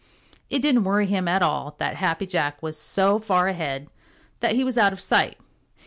It 0.49 0.63
didn't 0.63 0.83
worry 0.85 1.05
him 1.05 1.27
at 1.27 1.43
all 1.43 1.75
that 1.77 1.97
Happy 1.97 2.25
Jack 2.25 2.63
was 2.63 2.75
so 2.75 3.19
far 3.19 3.47
ahead 3.49 3.87
that 4.39 4.55
he 4.55 4.63
was 4.63 4.75
out 4.75 4.93
of 4.93 4.99
sight. 4.99 5.37